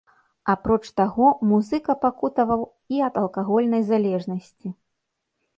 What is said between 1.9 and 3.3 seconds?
пакутаваў і ад